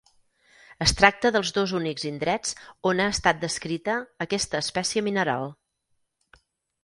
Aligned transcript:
Es 0.83 0.93
tracta 1.01 1.31
dels 1.33 1.49
dos 1.57 1.73
únics 1.79 2.05
indrets 2.11 2.55
on 2.91 3.03
ha 3.03 3.05
estat 3.17 3.43
descrita 3.43 3.97
aquesta 4.27 4.61
espècie 4.67 5.03
mineral. 5.09 5.47